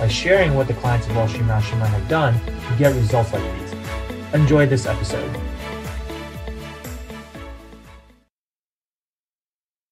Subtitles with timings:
[0.00, 3.42] by sharing what the clients of Wall Street Mastermind have done to get results like
[3.60, 3.74] these.
[4.32, 5.40] Enjoy this episode.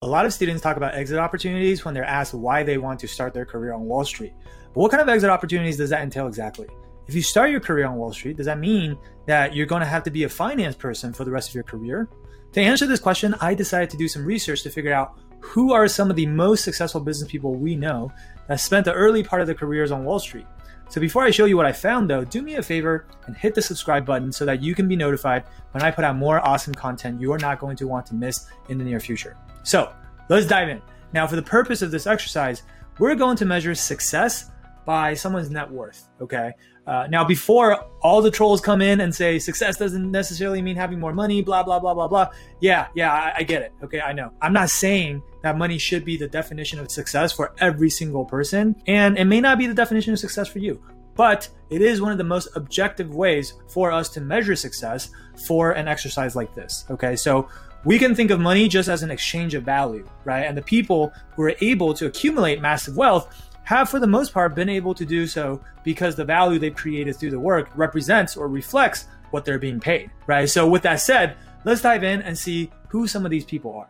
[0.03, 3.07] A lot of students talk about exit opportunities when they're asked why they want to
[3.07, 4.33] start their career on Wall Street.
[4.75, 6.67] But what kind of exit opportunities does that entail exactly?
[7.07, 9.87] If you start your career on Wall Street, does that mean that you're going to
[9.87, 12.09] have to be a finance person for the rest of your career?
[12.53, 15.89] To answer this question, I decided to do some research to figure out who are
[15.89, 18.13] some of the most successful business people we know
[18.53, 20.47] that spent the early part of their careers on Wall Street.
[20.91, 23.55] So before I show you what I found though, do me a favor and hit
[23.55, 26.75] the subscribe button so that you can be notified when I put out more awesome
[26.75, 29.39] content you are not going to want to miss in the near future.
[29.63, 29.91] So
[30.29, 30.83] let's dive in.
[31.15, 32.63] Now, for the purpose of this exercise,
[32.99, 34.51] we're going to measure success
[34.85, 36.11] by someone's net worth.
[36.21, 36.53] Okay.
[36.87, 40.99] Uh, now, before all the trolls come in and say success doesn't necessarily mean having
[40.99, 42.29] more money, blah, blah, blah, blah, blah.
[42.61, 43.73] Yeah, yeah, I, I get it.
[43.85, 44.33] Okay, I know.
[44.41, 48.75] I'm not saying that money should be the definition of success for every single person,
[48.87, 50.83] and it may not be the definition of success for you.
[51.15, 55.11] But it is one of the most objective ways for us to measure success
[55.47, 56.85] for an exercise like this.
[56.91, 57.49] Okay, so
[57.85, 60.43] we can think of money just as an exchange of value, right?
[60.43, 64.55] And the people who are able to accumulate massive wealth have, for the most part,
[64.55, 68.49] been able to do so because the value they've created through the work represents or
[68.49, 70.49] reflects what they're being paid, right?
[70.49, 73.89] So, with that said, let's dive in and see who some of these people are.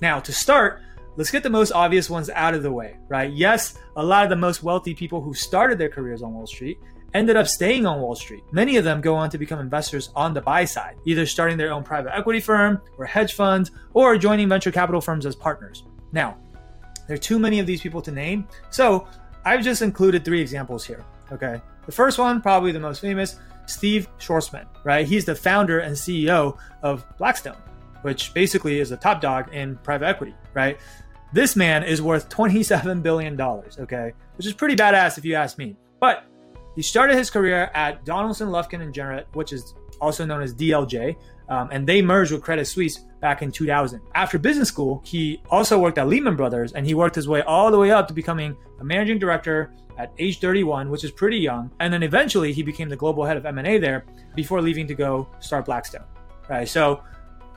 [0.00, 0.82] Now, to start,
[1.16, 3.32] let's get the most obvious ones out of the way, right?
[3.32, 6.78] Yes, a lot of the most wealthy people who started their careers on Wall Street
[7.14, 8.42] ended up staying on Wall Street.
[8.52, 11.72] Many of them go on to become investors on the buy side, either starting their
[11.72, 15.84] own private equity firm or hedge funds or joining venture capital firms as partners.
[16.12, 16.36] Now,
[17.06, 19.08] there are too many of these people to name, so
[19.44, 21.04] I've just included three examples here.
[21.32, 21.60] Okay.
[21.86, 25.06] The first one, probably the most famous, Steve Schwarzman, right?
[25.06, 27.56] He's the founder and CEO of Blackstone,
[28.02, 30.78] which basically is a top dog in private equity, right?
[31.32, 34.12] This man is worth $27 billion, okay?
[34.36, 35.76] Which is pretty badass if you ask me.
[36.00, 36.24] But
[36.78, 41.16] he started his career at Donaldson, Lufkin, and Jenrette, which is also known as DLJ,
[41.48, 44.00] um, and they merged with Credit Suisse back in 2000.
[44.14, 47.72] After business school, he also worked at Lehman Brothers, and he worked his way all
[47.72, 51.68] the way up to becoming a managing director at age 31, which is pretty young.
[51.80, 54.04] And then eventually, he became the global head of M&A there
[54.36, 56.04] before leaving to go start Blackstone.
[56.48, 57.02] Right, so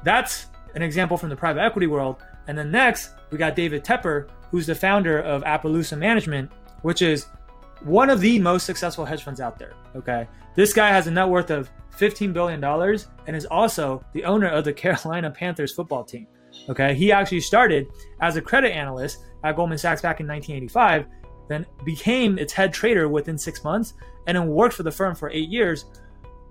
[0.01, 2.23] that's an example from the private equity world.
[2.47, 7.27] And then next, we got David Tepper, who's the founder of Appaloosa Management, which is
[7.83, 9.73] one of the most successful hedge funds out there.
[9.95, 10.27] Okay.
[10.55, 14.65] This guy has a net worth of $15 billion and is also the owner of
[14.65, 16.27] the Carolina Panthers football team.
[16.69, 16.93] Okay.
[16.93, 17.87] He actually started
[18.19, 21.05] as a credit analyst at Goldman Sachs back in 1985,
[21.47, 23.93] then became its head trader within six months,
[24.27, 25.85] and then worked for the firm for eight years.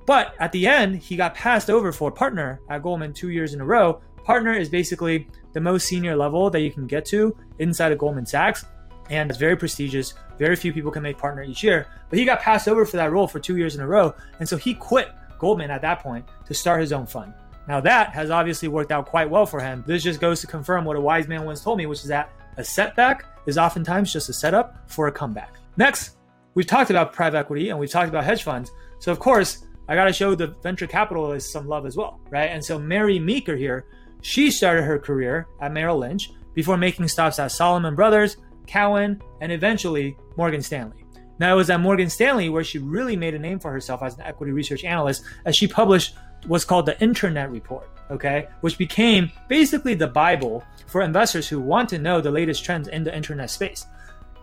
[0.06, 3.60] But at the end, he got passed over for partner at Goldman two years in
[3.60, 4.00] a row.
[4.24, 8.26] Partner is basically the most senior level that you can get to inside of Goldman
[8.26, 8.64] Sachs
[9.10, 10.15] and it's very prestigious.
[10.38, 13.12] Very few people can make partner each year, but he got passed over for that
[13.12, 16.25] role for two years in a row, and so he quit Goldman at that point
[16.47, 17.34] to start his own fund.
[17.69, 19.84] Now that has obviously worked out quite well for him.
[19.87, 22.31] This just goes to confirm what a wise man once told me, which is that
[22.56, 25.54] a setback is oftentimes just a setup for a comeback.
[25.77, 26.16] Next,
[26.54, 28.71] we've talked about private equity and we've talked about hedge funds.
[28.98, 32.50] So of course, I got to show the venture capitalists some love as well, right?
[32.50, 33.87] And so Mary Meeker here,
[34.21, 38.37] she started her career at Merrill Lynch before making stops at Salomon Brothers,
[38.70, 41.04] Cowen, and eventually Morgan Stanley.
[41.41, 44.14] Now, it was at Morgan Stanley where she really made a name for herself as
[44.14, 46.14] an equity research analyst as she published
[46.47, 51.89] what's called the Internet Report, okay, which became basically the Bible for investors who want
[51.89, 53.86] to know the latest trends in the internet space.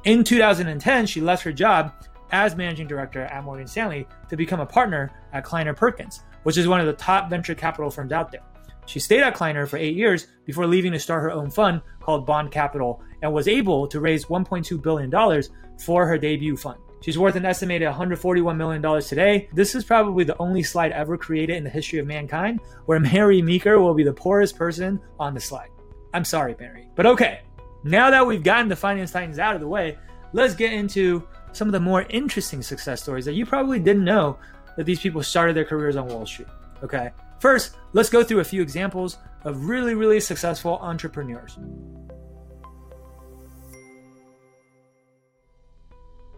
[0.03, 1.93] In 2010, she left her job
[2.31, 6.67] as managing director at Morgan Stanley to become a partner at Kleiner Perkins, which is
[6.67, 8.43] one of the top venture capital firms out there.
[8.87, 12.25] She stayed at Kleiner for eight years before leaving to start her own fund called
[12.25, 15.43] Bond Capital and was able to raise $1.2 billion
[15.77, 16.79] for her debut fund.
[17.01, 19.49] She's worth an estimated $141 million today.
[19.53, 23.41] This is probably the only slide ever created in the history of mankind where Mary
[23.41, 25.69] Meeker will be the poorest person on the slide.
[26.13, 26.89] I'm sorry, Mary.
[26.95, 27.41] But okay,
[27.83, 29.97] now that we've gotten the finance titans out of the way,
[30.31, 34.39] let's get into some of the more interesting success stories that you probably didn't know
[34.77, 36.47] that these people started their careers on Wall Street.
[36.83, 41.57] Okay, First, let's go through a few examples of really, really successful entrepreneurs.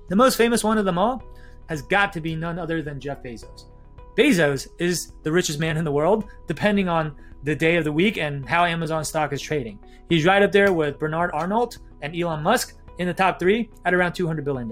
[0.09, 1.23] The most famous one of them all
[1.67, 3.65] has got to be none other than Jeff Bezos.
[4.17, 8.17] Bezos is the richest man in the world, depending on the day of the week
[8.17, 9.79] and how Amazon stock is trading.
[10.09, 13.93] He's right up there with Bernard Arnault and Elon Musk in the top three at
[13.93, 14.71] around $200 billion.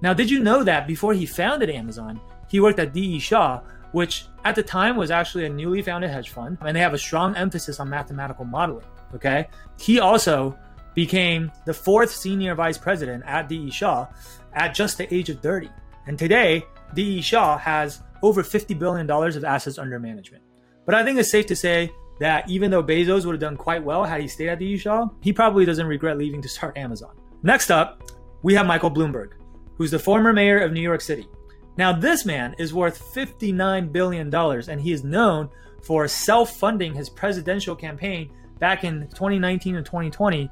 [0.00, 3.18] Now, did you know that before he founded Amazon, he worked at D.E.
[3.20, 3.60] Shaw,
[3.94, 6.98] which at the time was actually a newly founded hedge fund, and they have a
[6.98, 8.84] strong emphasis on mathematical modeling.
[9.14, 9.48] Okay.
[9.78, 10.58] He also
[10.94, 13.70] became the fourth senior vice president at D.E.
[13.70, 14.08] Shaw
[14.52, 15.70] at just the age of 30.
[16.08, 16.64] And today,
[16.94, 17.22] D.E.
[17.22, 20.42] Shaw has over $50 billion of assets under management.
[20.86, 23.84] But I think it's safe to say that even though Bezos would have done quite
[23.84, 24.76] well had he stayed at D.E.
[24.76, 27.16] Shaw, he probably doesn't regret leaving to start Amazon.
[27.44, 28.02] Next up,
[28.42, 29.34] we have Michael Bloomberg,
[29.76, 31.28] who's the former mayor of New York City.
[31.76, 35.48] Now, this man is worth $59 billion, and he is known
[35.82, 40.50] for self funding his presidential campaign back in 2019 and 2020,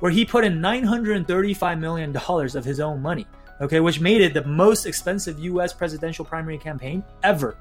[0.00, 3.26] where he put in $935 million of his own money,
[3.60, 7.56] okay, which made it the most expensive US presidential primary campaign ever.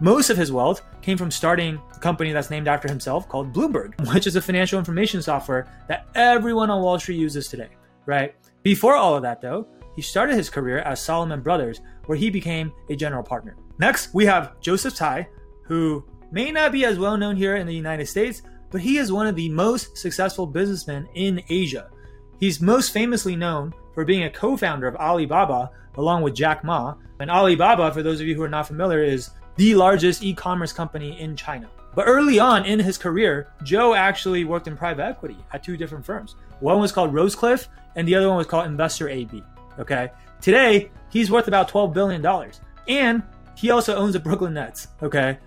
[0.00, 3.94] Most of his wealth came from starting a company that's named after himself called Bloomberg,
[4.12, 7.68] which is a financial information software that everyone on Wall Street uses today,
[8.04, 8.34] right?
[8.64, 12.72] Before all of that, though, he started his career as Salomon Brothers, where he became
[12.88, 13.56] a general partner.
[13.78, 15.28] Next, we have Joseph Tsai,
[15.64, 19.12] who may not be as well known here in the United States, but he is
[19.12, 21.90] one of the most successful businessmen in Asia.
[22.38, 26.94] He's most famously known for being a co founder of Alibaba along with Jack Ma.
[27.20, 30.72] And Alibaba, for those of you who are not familiar, is the largest e commerce
[30.72, 31.68] company in China.
[31.94, 36.04] But early on in his career, Joe actually worked in private equity at two different
[36.04, 36.36] firms.
[36.60, 39.44] One was called Rosecliff, and the other one was called Investor AB.
[39.78, 40.10] Okay.
[40.42, 42.50] Today, he's worth about $12 billion.
[42.88, 43.22] And
[43.56, 44.88] he also owns the Brooklyn Nets.
[45.02, 45.38] Okay.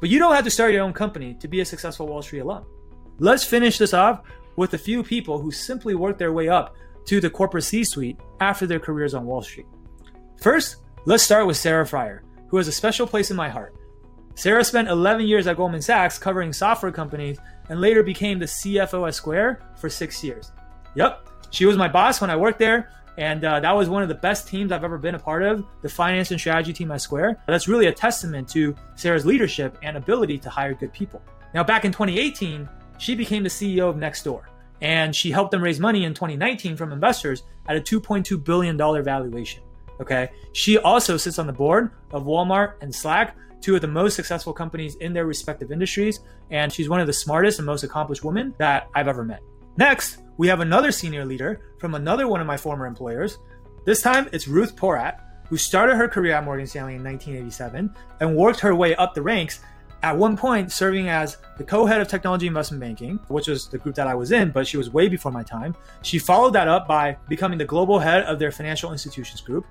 [0.00, 2.40] But you don't have to start your own company to be a successful Wall Street
[2.40, 2.66] alum.
[3.18, 4.20] Let's finish this off
[4.56, 6.74] with a few people who simply worked their way up
[7.06, 9.66] to the corporate C suite after their careers on Wall Street.
[10.42, 10.76] First,
[11.06, 13.74] let's start with Sarah Friar, who has a special place in my heart.
[14.34, 17.38] Sarah spent 11 years at Goldman Sachs covering software companies
[17.68, 20.52] and later became the CFO at Square for six years.
[20.94, 24.08] Yep, she was my boss when I worked there, and uh, that was one of
[24.08, 27.00] the best teams I've ever been a part of, the finance and strategy team at
[27.00, 27.42] Square.
[27.46, 31.22] That's really a testament to Sarah's leadership and ability to hire good people.
[31.54, 32.68] Now, back in 2018,
[32.98, 34.42] she became the CEO of Nextdoor,
[34.80, 39.62] and she helped them raise money in 2019 from investors at a $2.2 billion valuation.
[40.00, 40.30] Okay.
[40.52, 44.52] She also sits on the board of Walmart and Slack, two of the most successful
[44.52, 46.20] companies in their respective industries,
[46.50, 49.40] and she's one of the smartest and most accomplished women that I've ever met.
[49.76, 53.38] Next, we have another senior leader from another one of my former employers.
[53.84, 58.36] This time it's Ruth Porat, who started her career at Morgan Stanley in 1987 and
[58.36, 59.60] worked her way up the ranks,
[60.02, 63.78] at one point serving as the co head of technology investment banking, which was the
[63.78, 65.74] group that I was in, but she was way before my time.
[66.02, 69.66] She followed that up by becoming the global head of their financial institutions group.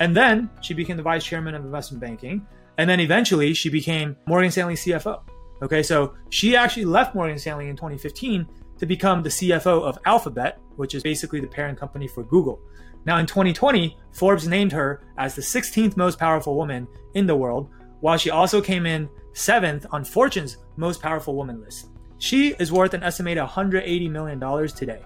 [0.00, 2.46] And then she became the vice chairman of investment banking.
[2.78, 5.20] And then eventually she became Morgan Stanley CFO.
[5.60, 8.46] Okay, so she actually left Morgan Stanley in 2015
[8.78, 12.60] to become the CFO of Alphabet, which is basically the parent company for Google.
[13.04, 17.70] Now, in 2020, Forbes named her as the 16th most powerful woman in the world,
[18.00, 21.88] while she also came in seventh on Fortune's most powerful woman list.
[22.18, 25.02] She is worth an estimated $180 million today.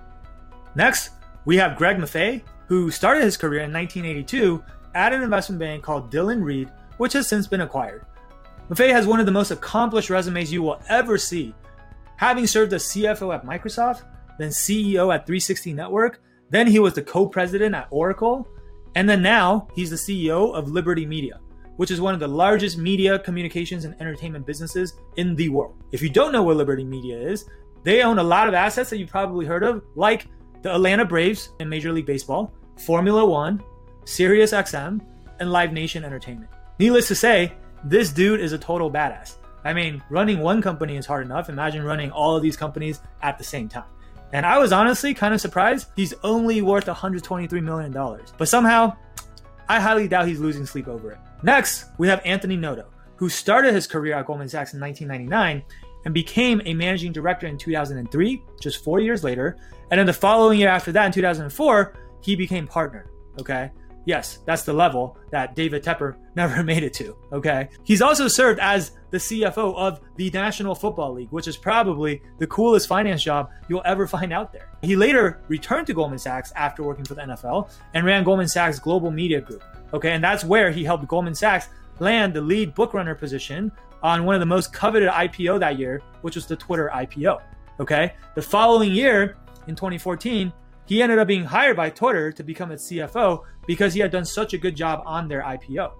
[0.74, 1.10] Next,
[1.44, 4.62] we have Greg Maffei, who started his career in 1982
[4.94, 6.70] at an investment bank called Dillon Read,
[7.02, 8.06] which has since been acquired.
[8.70, 11.52] Maffei has one of the most accomplished resumes you will ever see
[12.16, 14.04] having served as CFO at Microsoft,
[14.38, 18.46] then CEO at 360 Network, then he was the co president at Oracle,
[18.94, 21.40] and then now he's the CEO of Liberty Media,
[21.76, 25.74] which is one of the largest media, communications, and entertainment businesses in the world.
[25.90, 27.46] If you don't know what Liberty Media is,
[27.82, 30.28] they own a lot of assets that you've probably heard of, like
[30.62, 32.54] the Atlanta Braves in Major League Baseball,
[32.86, 33.60] Formula One,
[34.04, 35.00] SiriusXM,
[35.40, 36.48] and Live Nation Entertainment.
[36.82, 37.52] Needless to say,
[37.84, 39.36] this dude is a total badass.
[39.62, 41.48] I mean, running one company is hard enough.
[41.48, 43.84] Imagine running all of these companies at the same time.
[44.32, 47.92] And I was honestly kind of surprised he's only worth $123 million.
[48.36, 48.96] But somehow,
[49.68, 51.18] I highly doubt he's losing sleep over it.
[51.44, 55.62] Next, we have Anthony Noto, who started his career at Goldman Sachs in 1999
[56.04, 59.56] and became a managing director in 2003, just four years later.
[59.92, 63.08] And then the following year after that, in 2004, he became partner.
[63.38, 63.70] Okay.
[64.04, 67.16] Yes, that's the level that David Tepper never made it to.
[67.32, 67.68] Okay.
[67.84, 72.46] He's also served as the CFO of the National Football League, which is probably the
[72.46, 74.70] coolest finance job you'll ever find out there.
[74.82, 78.78] He later returned to Goldman Sachs after working for the NFL and ran Goldman Sachs
[78.78, 79.62] Global Media Group.
[79.92, 80.12] Okay.
[80.12, 81.68] And that's where he helped Goldman Sachs
[82.00, 83.70] land the lead bookrunner position
[84.02, 87.40] on one of the most coveted IPO that year, which was the Twitter IPO.
[87.78, 88.14] Okay.
[88.34, 89.36] The following year,
[89.68, 90.52] in 2014,
[90.86, 94.24] he ended up being hired by Twitter to become its CFO because he had done
[94.24, 95.92] such a good job on their IPO.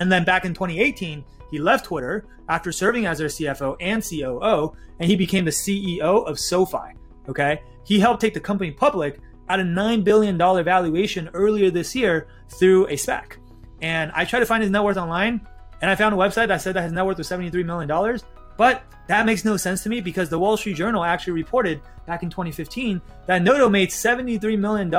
[0.00, 4.76] And then back in 2018, he left Twitter after serving as their CFO and COO,
[4.98, 6.94] and he became the CEO of SoFi.
[7.28, 7.62] Okay.
[7.84, 12.86] He helped take the company public at a $9 billion valuation earlier this year through
[12.86, 13.36] a SPAC.
[13.82, 15.46] And I tried to find his net worth online,
[15.82, 18.18] and I found a website that said that his net worth was $73 million.
[18.56, 22.22] But that makes no sense to me because the Wall Street Journal actually reported back
[22.22, 24.92] in 2015 that Noto made $73 million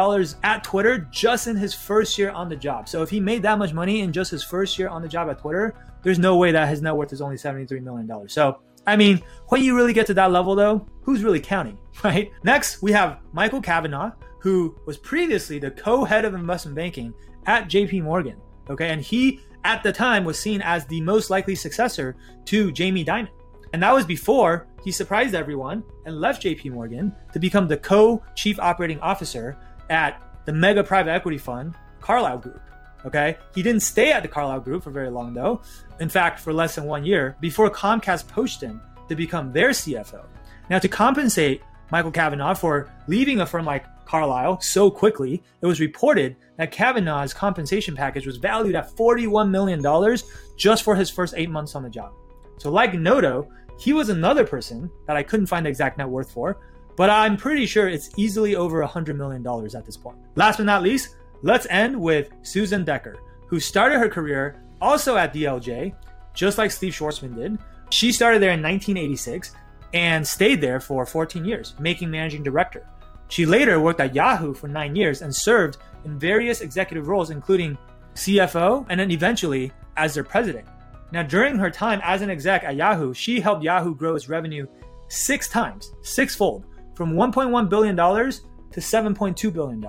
[0.43, 2.88] at Twitter just in his first year on the job.
[2.88, 5.29] So if he made that much money in just his first year on the job
[5.29, 8.29] at Twitter, there's no way that his net worth is only $73 million.
[8.29, 12.31] So, I mean, when you really get to that level though, who's really counting, right?
[12.43, 17.13] Next, we have Michael Cavanagh, who was previously the co-head of investment banking
[17.47, 18.38] at JP Morgan.
[18.69, 23.03] Okay, and he at the time was seen as the most likely successor to Jamie
[23.03, 23.27] Dimon.
[23.75, 28.24] And that was before he surprised everyone and left JP Morgan to become the co
[28.34, 29.58] chief operating officer
[29.89, 32.62] at the mega private equity fund, Carlyle Group.
[33.05, 33.36] Okay.
[33.53, 35.60] He didn't stay at the Carlyle Group for very long, though.
[36.00, 38.79] In fact, for less than one year before Comcast poached him
[39.10, 40.24] to become their CFO.
[40.70, 45.82] Now, to compensate Michael Cavanagh for leaving a firm like Carlyle so quickly, it was
[45.82, 50.17] reported that Cavanagh's compensation package was valued at $41 million
[50.55, 52.13] just for his first eight months on the job.
[52.58, 56.32] So, like Noto, he was another person that I couldn't find the exact net worth
[56.32, 56.58] for,
[56.96, 60.17] but I'm pretty sure it's easily over $100 million at this point.
[60.36, 63.17] Last but not least, let's end with Susan Decker,
[63.48, 65.94] who started her career also at DLJ,
[66.34, 67.58] just like Steve Schwarzman did.
[67.89, 69.53] She started there in 1986
[69.94, 72.88] and stayed there for 14 years, making managing director.
[73.27, 77.77] She later worked at Yahoo for nine years and served in various executive roles, including
[78.13, 80.67] CFO and then eventually as their president.
[81.12, 84.67] Now, during her time as an exec at Yahoo, she helped Yahoo grow its revenue
[85.07, 89.85] six times, sixfold, from $1.1 billion to $7.2 billion.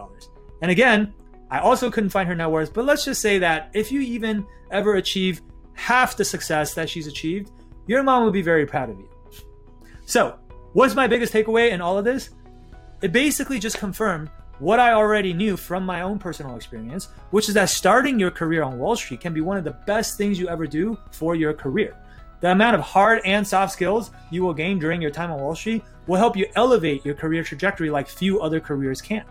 [0.62, 1.14] And again,
[1.50, 4.46] I also couldn't find her net worth, but let's just say that if you even
[4.70, 5.42] ever achieve
[5.75, 7.50] half the success that she's achieved,
[7.87, 9.08] your mom will be very proud of you.
[10.06, 10.38] So,
[10.73, 12.30] what's my biggest takeaway in all of this?
[13.02, 17.54] It basically just confirmed what I already knew from my own personal experience, which is
[17.54, 20.48] that starting your career on Wall Street can be one of the best things you
[20.48, 21.96] ever do for your career.
[22.40, 25.54] The amount of hard and soft skills you will gain during your time on Wall
[25.54, 29.25] Street will help you elevate your career trajectory like few other careers can.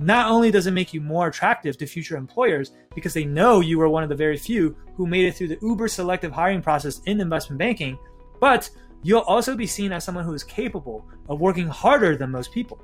[0.00, 3.78] Not only does it make you more attractive to future employers because they know you
[3.78, 7.00] were one of the very few who made it through the uber selective hiring process
[7.06, 7.96] in investment banking,
[8.40, 8.68] but
[9.02, 12.82] you'll also be seen as someone who is capable of working harder than most people.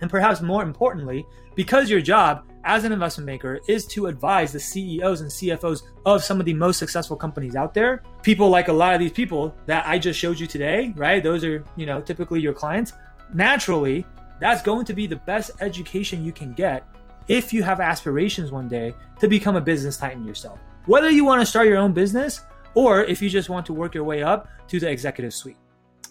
[0.00, 4.58] And perhaps more importantly, because your job as an investment banker is to advise the
[4.58, 8.72] CEOs and CFOs of some of the most successful companies out there, people like a
[8.72, 11.22] lot of these people that I just showed you today, right?
[11.22, 12.92] Those are, you know, typically your clients.
[13.32, 14.04] Naturally,
[14.40, 16.86] that's going to be the best education you can get
[17.28, 20.58] if you have aspirations one day to become a business titan yourself.
[20.86, 22.42] Whether you want to start your own business
[22.74, 25.56] or if you just want to work your way up to the executive suite.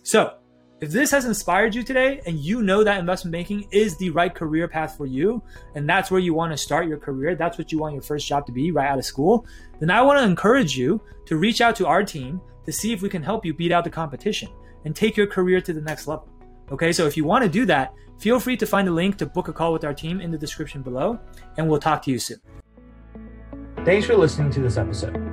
[0.04, 0.36] So,
[0.84, 4.36] if this has inspired you today and you know that investment banking is the right
[4.36, 5.42] career path for you,
[5.76, 8.28] and that's where you want to start your career, that's what you want your first
[8.28, 9.48] job to be right out of school,
[9.80, 13.02] then I want to encourage you to reach out to our team to see if
[13.02, 14.50] we can help you beat out the competition
[14.84, 16.28] and take your career to the next level.
[16.70, 19.26] Okay, so if you want to do that, feel free to find a link to
[19.26, 21.18] book a call with our team in the description below,
[21.58, 22.42] and we'll talk to you soon.
[23.86, 25.33] Thanks for listening to this episode.